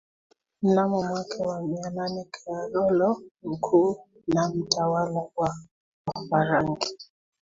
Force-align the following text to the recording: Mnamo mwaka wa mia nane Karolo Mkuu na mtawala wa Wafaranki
Mnamo 0.61 1.03
mwaka 1.03 1.43
wa 1.43 1.61
mia 1.61 1.89
nane 1.89 2.23
Karolo 2.31 3.23
Mkuu 3.43 3.99
na 4.27 4.49
mtawala 4.49 5.29
wa 5.35 5.55
Wafaranki 6.07 6.97